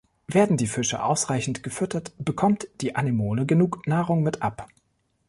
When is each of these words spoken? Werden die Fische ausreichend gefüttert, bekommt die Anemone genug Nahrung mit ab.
Werden 0.25 0.57
die 0.57 0.65
Fische 0.65 1.03
ausreichend 1.03 1.61
gefüttert, 1.61 2.11
bekommt 2.17 2.67
die 2.81 2.95
Anemone 2.95 3.45
genug 3.45 3.85
Nahrung 3.85 4.23
mit 4.23 4.41
ab. 4.41 4.67